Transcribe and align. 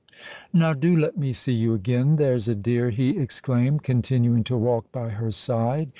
"Now 0.51 0.73
do 0.73 0.97
let 0.97 1.15
me 1.15 1.31
see 1.31 1.53
you 1.53 1.75
again, 1.75 2.15
there's 2.15 2.49
a 2.49 2.55
dear," 2.55 2.89
he 2.89 3.19
exclaimed, 3.19 3.83
continuing 3.83 4.43
to 4.45 4.57
walk 4.57 4.91
by 4.91 5.09
her 5.09 5.29
side. 5.29 5.89